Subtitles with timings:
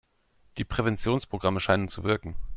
[0.57, 2.35] Die Präventionsprogramme scheinen zu wirken.